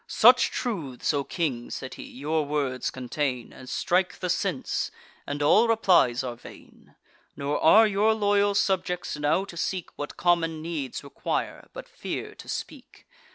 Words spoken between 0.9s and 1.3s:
O